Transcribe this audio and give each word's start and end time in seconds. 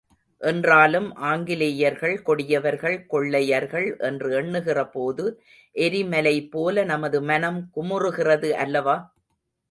என்றாலும், 0.41 1.15
ஆங்கிலேயர்கள் 1.15 2.21
கொடியவர்கள் 2.21 2.95
கொள்ளையர்கள் 3.05 3.97
என்று 3.99 4.33
எண்ணுகிற 4.33 4.87
போது, 4.87 5.25
எரிமலை 5.75 6.33
போல 6.49 6.83
நமது 6.83 7.21
மனம் 7.21 7.59
குமுறுகிறது 7.75 8.49
அல்லவா? 8.63 8.95